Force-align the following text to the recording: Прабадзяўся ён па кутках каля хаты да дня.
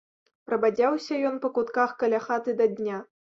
Прабадзяўся 0.49 1.19
ён 1.29 1.37
па 1.45 1.51
кутках 1.59 1.93
каля 2.01 2.23
хаты 2.31 2.57
да 2.63 2.69
дня. 2.81 2.97